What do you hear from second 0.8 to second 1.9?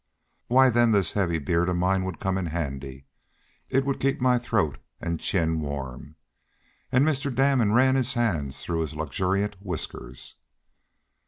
this heavy beard of